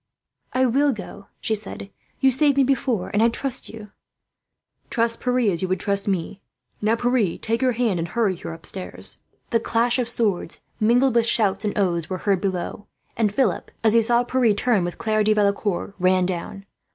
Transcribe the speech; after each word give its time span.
"I 0.51 0.65
will 0.65 0.93
go," 0.93 1.27
she 1.41 1.53
said. 1.53 1.91
"You 2.21 2.31
saved 2.31 2.57
me 2.57 2.63
before, 2.63 3.09
and 3.13 3.21
I 3.21 3.29
trust 3.29 3.69
you." 3.69 3.91
"Trust 4.89 5.21
Pierre 5.21 5.37
as 5.51 5.61
you 5.61 5.67
would 5.67 5.79
trust 5.79 6.07
me," 6.07 6.17
he 6.17 6.33
said. 6.33 6.85
"Now, 6.87 6.95
Pierre, 6.95 7.37
take 7.37 7.61
her 7.61 7.73
hand 7.73 7.99
and 7.99 8.07
hurry 8.07 8.35
her 8.37 8.51
upstairs." 8.51 9.19
The 9.51 9.59
clash 9.59 9.99
of 9.99 10.09
swords, 10.09 10.59
mingled 10.79 11.13
with 11.13 11.27
shouts 11.27 11.65
and 11.65 11.77
oaths, 11.77 12.09
were 12.09 12.17
heard 12.17 12.41
below; 12.41 12.87
and 13.15 13.31
Philip, 13.31 13.69
as 13.83 13.93
he 13.93 14.01
saw 14.01 14.23
Pierre 14.23 14.55
turn 14.55 14.83
with 14.83 14.97
Claire 14.97 15.23
de 15.23 15.33
Valecourt, 15.35 15.93
ran 15.99 16.25
down. 16.25 16.65